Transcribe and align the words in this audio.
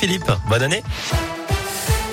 Philippe. 0.00 0.32
Bonne 0.48 0.62
année. 0.62 0.82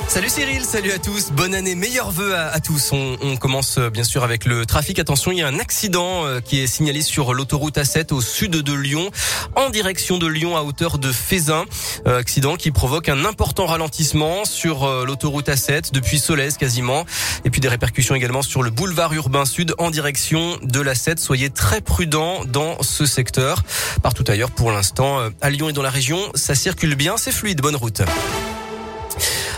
Salut 0.08 0.30
Cyril, 0.30 0.64
salut 0.64 0.92
à 0.94 1.00
tous, 1.00 1.32
bonne 1.32 1.54
année, 1.54 1.76
meilleurs 1.76 2.12
vœux 2.12 2.34
à, 2.34 2.60
tous. 2.62 2.92
On, 2.94 3.36
commence 3.36 3.78
euh, 3.78 3.90
bien 3.90 4.06
sûr 4.06 4.24
avec 4.24 4.46
le 4.46 4.66
trafic. 4.66 5.00
Attention, 5.00 5.32
il 5.32 5.40
y 5.40 5.42
a 5.42 5.48
un 5.48 5.60
accident 5.60 6.26
euh, 6.26 6.40
qui 6.40 6.62
est 6.62 6.68
signalé 6.68 7.02
sur 7.02 7.34
l'autoroute 7.34 7.78
A7 7.78 8.14
au 8.14 8.22
sud 8.22 8.52
de 8.52 8.74
Lyon, 8.74 9.12
en 9.56 9.70
direction 9.70 10.18
de 10.18 10.26
Lyon 10.26 10.56
à 10.56 10.62
hauteur 10.62 10.98
de 10.98 11.12
Fézin. 11.12 11.66
Euh, 12.08 12.20
accident 12.20 12.56
qui 12.56 12.72
provoque 12.72 13.10
un 13.10 13.26
important 13.26 13.66
ralentissement 13.66 14.46
sur 14.46 14.88
l'autoroute 15.06 15.50
A7 15.50 15.92
depuis 15.92 16.20
Solèze 16.20 16.58
quasiment. 16.58 17.06
Et 17.44 17.50
puis 17.50 17.60
des 17.60 17.68
répercussions 17.68 18.16
également 18.16 18.42
sur 18.42 18.64
le 18.64 18.70
boulevard 18.70 19.14
urbain 19.14 19.44
sud 19.44 19.76
en 19.78 19.92
direction 19.92 20.58
de 20.64 20.80
l'A7. 20.80 21.18
Soyez 21.20 21.50
très 21.50 21.82
prudents 21.82 22.46
dans 22.46 22.82
ce 22.82 23.06
secteur. 23.06 23.62
Partout 24.02 24.24
ailleurs 24.28 24.52
pour 24.52 24.72
l'instant, 24.72 25.20
à 25.42 25.50
Lyon 25.50 25.70
et 25.70 25.74
dans 25.74 25.84
la 25.84 25.90
région, 25.90 26.20
ça 26.34 26.56
circule 26.56 26.96
bien, 26.96 27.18
c'est 27.18 27.34
fluide, 27.34 27.62
bonne 27.62 27.76
route. 27.76 28.02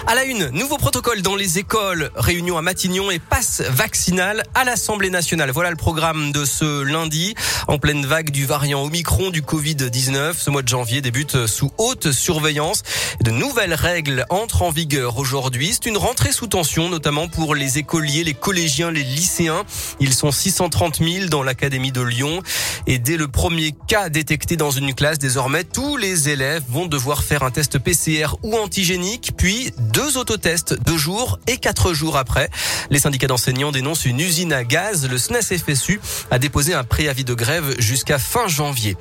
À 0.08 0.16
la 0.16 0.24
une, 0.24 0.50
nouveau 0.50 0.78
protocole 0.78 1.22
dans 1.22 1.36
les 1.36 1.60
écoles, 1.60 2.10
réunion 2.16 2.58
à 2.58 2.62
Matignon 2.62 3.12
et 3.12 3.20
passe 3.20 3.62
vaccinal 3.62 4.44
à 4.56 4.64
l'Assemblée 4.64 5.10
nationale. 5.10 5.52
Voilà 5.52 5.70
le 5.70 5.76
programme 5.76 6.32
de 6.32 6.46
ce 6.46 6.82
lundi, 6.82 7.36
en 7.68 7.78
pleine 7.78 8.06
vague 8.06 8.32
du 8.32 8.46
variant 8.46 8.82
Omicron 8.82 9.30
du 9.30 9.42
Covid-19. 9.42 10.34
Ce 10.36 10.50
mois 10.50 10.64
de 10.64 10.68
janvier 10.68 11.02
débute 11.02 11.46
sous 11.46 11.72
haute 11.78 12.12
surveillance. 12.12 12.82
De 13.22 13.30
nouvelles 13.30 13.74
règles 13.74 14.26
entrent 14.30 14.64
en 14.64 14.72
vigueur 14.72 15.18
aujourd'hui. 15.18 15.72
C'est 15.74 15.86
une 15.88 15.98
rentrée 15.98 16.32
sous 16.32 16.48
tension, 16.48 16.90
notamment 16.90 17.28
pour 17.28 17.54
les 17.54 17.78
écoliers, 17.78 18.24
les 18.24 18.34
collégiens, 18.34 18.92
les 18.92 19.04
lycéens. 19.04 19.64
Ils 20.00 20.14
sont 20.14 20.32
630 20.32 21.04
000 21.04 21.26
dans 21.28 21.44
l'Académie 21.44 21.92
de 21.92 22.02
Lyon. 22.02 22.42
Et 22.88 22.98
dès 22.98 23.18
le 23.18 23.28
premier 23.28 23.76
cas 23.88 24.10
détecté 24.10 24.56
dans 24.58 24.72
une 24.72 24.96
classe, 24.96 25.20
désormais, 25.20 25.64
tous 25.64 25.98
les 25.98 26.30
élèves 26.30 26.64
vont 26.70 26.88
devoir 26.88 27.24
faire 27.24 27.44
un 27.44 27.52
test 27.52 27.78
PCR 27.78 28.30
ou 28.42 28.58
antigénique, 28.58 29.34
puis 29.38 29.72
deux 29.92 30.18
autotests 30.18 30.76
deux 30.86 30.98
jours 30.98 31.40
et 31.48 31.58
quatre 31.58 31.94
jours 31.94 32.18
après. 32.18 32.50
Les 32.90 33.00
syndicats 33.00 33.28
d'enseignants 33.28 33.72
dénoncent 33.72 34.06
une 34.06 34.20
usine 34.20 34.54
à 34.54 34.64
gaz. 34.64 35.08
Le 35.10 35.18
SNES 35.18 35.58
FSU 35.58 36.00
a 36.32 36.40
déposé 36.40 36.74
un 36.74 36.84
préavis 36.84 37.24
de 37.24 37.34
grève 37.34 37.76
jusqu'à 37.80 38.20
fin 38.20 38.48
janvier. 38.48 38.98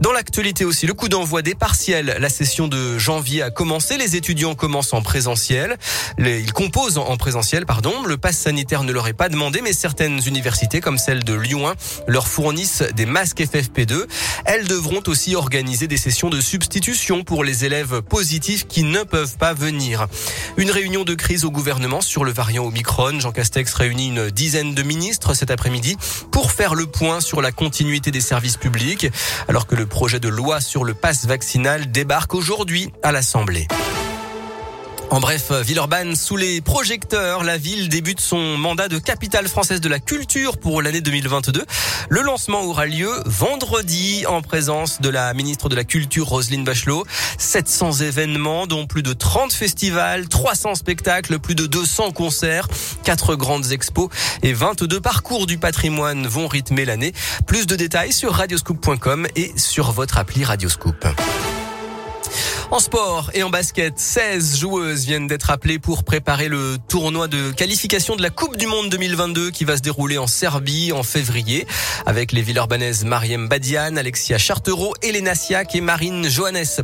Dans 0.00 0.12
l'actualité 0.12 0.64
aussi, 0.64 0.86
le 0.86 0.94
coup 0.94 1.08
d'envoi 1.08 1.42
des 1.42 1.54
partiels. 1.54 2.16
La 2.18 2.28
session 2.28 2.68
de 2.68 2.98
janvier 2.98 3.42
a 3.42 3.50
commencé. 3.50 3.96
Les 3.96 4.16
étudiants 4.16 4.54
commencent 4.54 4.92
en 4.92 5.02
présentiel. 5.02 5.76
ils 6.18 6.52
composent 6.52 6.98
en 6.98 7.16
présentiel, 7.16 7.66
pardon. 7.66 7.92
Le 8.06 8.16
pass 8.16 8.36
sanitaire 8.36 8.84
ne 8.84 8.92
leur 8.92 9.08
est 9.08 9.12
pas 9.12 9.28
demandé, 9.28 9.60
mais 9.62 9.72
certaines 9.72 10.20
universités, 10.26 10.80
comme 10.80 10.98
celle 10.98 11.24
de 11.24 11.34
Lyon 11.34 11.68
1, 11.68 11.74
leur 12.08 12.28
fournissent 12.28 12.82
des 12.94 13.06
masques 13.06 13.40
FFP2. 13.40 14.06
Elles 14.44 14.66
devront 14.66 15.02
aussi 15.06 15.36
organiser 15.36 15.86
des 15.86 15.96
sessions 15.96 16.30
de 16.30 16.40
substitution 16.40 17.24
pour 17.24 17.44
les 17.44 17.64
élèves 17.64 18.02
positifs 18.02 18.66
qui 18.66 18.82
ne 18.82 19.02
peuvent 19.02 19.36
pas 19.36 19.54
venir. 19.54 20.06
Une 20.56 20.70
réunion 20.70 21.02
de 21.02 21.14
crise 21.14 21.44
au 21.44 21.50
gouvernement 21.50 22.00
sur 22.00 22.24
le 22.24 22.30
variant 22.30 22.64
Omicron. 22.64 23.18
Jean 23.18 23.32
Castex 23.32 23.74
réunit 23.74 24.08
une 24.08 24.30
dizaine 24.30 24.72
de 24.72 24.82
ministres 24.84 25.34
cet 25.34 25.50
après-midi 25.50 25.96
pour 26.30 26.52
faire 26.52 26.76
le 26.76 26.86
point 26.86 27.20
sur 27.20 27.42
la 27.42 27.50
continuité 27.50 28.12
des 28.12 28.20
services 28.20 28.56
publics, 28.56 29.08
alors 29.48 29.66
que 29.66 29.74
le 29.74 29.86
projet 29.86 30.20
de 30.20 30.28
loi 30.28 30.60
sur 30.60 30.84
le 30.84 30.94
pass 30.94 31.26
vaccinal 31.26 31.90
débarque 31.90 32.34
aujourd'hui 32.34 32.92
à 33.02 33.10
l'Assemblée. 33.10 33.66
En 35.10 35.20
bref, 35.20 35.52
Villeurbanne 35.52 36.16
sous 36.16 36.36
les 36.36 36.60
projecteurs, 36.60 37.44
la 37.44 37.56
ville 37.56 37.88
débute 37.88 38.20
son 38.20 38.56
mandat 38.58 38.88
de 38.88 38.98
capitale 38.98 39.46
française 39.48 39.80
de 39.80 39.88
la 39.88 40.00
culture 40.00 40.58
pour 40.58 40.82
l'année 40.82 41.00
2022. 41.00 41.64
Le 42.08 42.20
lancement 42.22 42.62
aura 42.62 42.86
lieu 42.86 43.10
vendredi 43.24 44.24
en 44.26 44.42
présence 44.42 45.00
de 45.00 45.08
la 45.08 45.32
ministre 45.34 45.68
de 45.68 45.76
la 45.76 45.84
Culture 45.84 46.26
Roselyne 46.26 46.64
Bachelot. 46.64 47.04
700 47.38 48.00
événements 48.00 48.66
dont 48.66 48.86
plus 48.86 49.02
de 49.02 49.12
30 49.12 49.52
festivals, 49.52 50.28
300 50.28 50.74
spectacles, 50.74 51.38
plus 51.38 51.54
de 51.54 51.66
200 51.66 52.10
concerts, 52.10 52.68
4 53.04 53.36
grandes 53.36 53.72
expos 53.72 54.08
et 54.42 54.52
22 54.52 55.00
parcours 55.00 55.46
du 55.46 55.58
patrimoine 55.58 56.26
vont 56.26 56.48
rythmer 56.48 56.84
l'année. 56.84 57.12
Plus 57.46 57.66
de 57.66 57.76
détails 57.76 58.12
sur 58.12 58.32
radioscoop.com 58.32 59.28
et 59.36 59.52
sur 59.56 59.92
votre 59.92 60.18
appli 60.18 60.44
Radioscoop. 60.44 61.06
En 62.74 62.80
sport 62.80 63.30
et 63.34 63.44
en 63.44 63.50
basket, 63.50 64.00
16 64.00 64.58
joueuses 64.58 65.04
viennent 65.04 65.28
d'être 65.28 65.50
appelées 65.50 65.78
pour 65.78 66.02
préparer 66.02 66.48
le 66.48 66.76
tournoi 66.88 67.28
de 67.28 67.52
qualification 67.52 68.16
de 68.16 68.22
la 68.22 68.30
Coupe 68.30 68.56
du 68.56 68.66
Monde 68.66 68.88
2022 68.88 69.52
qui 69.52 69.64
va 69.64 69.76
se 69.76 69.82
dérouler 69.82 70.18
en 70.18 70.26
Serbie 70.26 70.90
en 70.90 71.04
février 71.04 71.68
avec 72.04 72.32
les 72.32 72.42
Villeurbanaises 72.42 73.04
Mariem 73.04 73.46
Badian, 73.46 73.94
Alexia 73.94 74.38
Chartereau, 74.38 74.92
Elena 75.02 75.36
Siak 75.36 75.76
et 75.76 75.80
Marine 75.80 76.28
Johannes. 76.28 76.82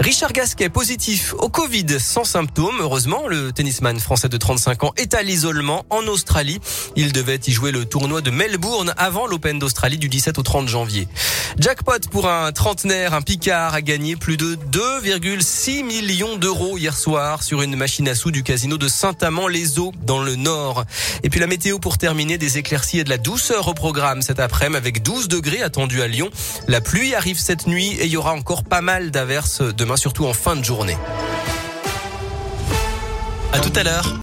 Richard 0.00 0.32
Gasquet 0.32 0.70
positif 0.70 1.34
au 1.38 1.50
Covid 1.50 2.00
sans 2.00 2.24
symptômes. 2.24 2.78
Heureusement, 2.80 3.26
le 3.28 3.52
tennisman 3.52 4.00
français 4.00 4.30
de 4.30 4.38
35 4.38 4.84
ans 4.84 4.92
est 4.96 5.12
à 5.12 5.22
l'isolement 5.22 5.84
en 5.90 6.06
Australie. 6.06 6.60
Il 6.96 7.12
devait 7.12 7.40
y 7.46 7.52
jouer 7.52 7.72
le 7.72 7.84
tournoi 7.84 8.22
de 8.22 8.30
Melbourne 8.30 8.94
avant 8.96 9.26
l'Open 9.26 9.58
d'Australie 9.58 9.98
du 9.98 10.08
17 10.08 10.38
au 10.38 10.42
30 10.42 10.66
janvier. 10.66 11.08
Jackpot 11.58 12.08
pour 12.10 12.26
un 12.26 12.52
trentenaire, 12.52 13.12
un 13.12 13.20
Picard 13.20 13.74
a 13.74 13.82
gagné 13.82 14.16
plus 14.16 14.38
de 14.38 14.54
2, 14.54 15.00
6 15.34 15.82
millions 15.82 16.36
d'euros 16.36 16.78
hier 16.78 16.96
soir 16.96 17.42
sur 17.42 17.60
une 17.62 17.74
machine 17.74 18.08
à 18.08 18.14
sous 18.14 18.30
du 18.30 18.42
casino 18.44 18.78
de 18.78 18.86
Saint-Amand-les-Eaux 18.86 19.92
dans 20.04 20.22
le 20.22 20.36
Nord. 20.36 20.84
Et 21.24 21.30
puis 21.30 21.40
la 21.40 21.48
météo 21.48 21.78
pour 21.78 21.98
terminer, 21.98 22.38
des 22.38 22.58
éclaircies 22.58 23.00
et 23.00 23.04
de 23.04 23.10
la 23.10 23.18
douceur 23.18 23.66
au 23.66 23.74
programme 23.74 24.22
cet 24.22 24.38
après-midi 24.38 24.76
avec 24.76 25.02
12 25.02 25.28
degrés 25.28 25.62
attendus 25.62 26.02
à 26.02 26.06
Lyon. 26.06 26.30
La 26.68 26.80
pluie 26.80 27.14
arrive 27.14 27.38
cette 27.38 27.66
nuit 27.66 27.96
et 27.98 28.06
il 28.06 28.10
y 28.10 28.16
aura 28.16 28.32
encore 28.32 28.62
pas 28.62 28.80
mal 28.80 29.10
d'averses 29.10 29.62
demain, 29.62 29.96
surtout 29.96 30.26
en 30.26 30.32
fin 30.32 30.54
de 30.54 30.64
journée. 30.64 30.96
À 33.52 33.58
tout 33.58 33.72
à 33.74 33.82
l'heure. 33.82 34.14